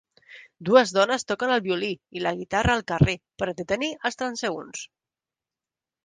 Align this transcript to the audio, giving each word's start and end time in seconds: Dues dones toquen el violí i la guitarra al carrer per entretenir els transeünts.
Dues 0.67 0.91
dones 0.93 1.25
toquen 1.31 1.51
el 1.55 1.59
violí 1.65 1.89
i 2.19 2.23
la 2.23 2.31
guitarra 2.39 2.73
al 2.77 2.81
carrer 2.91 3.15
per 3.41 3.49
entretenir 3.51 3.91
els 4.11 4.17
transeünts. 4.23 4.87